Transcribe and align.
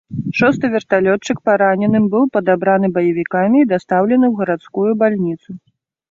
Шосты 0.37 0.65
верталётчык 0.75 1.37
параненым 1.49 2.03
быў 2.13 2.23
падабраны 2.37 2.87
баевікамі 2.95 3.57
і 3.65 3.67
дастаўлены 3.73 4.25
ў 4.29 4.33
гарадскую 4.39 4.91
бальніцу. 5.03 5.49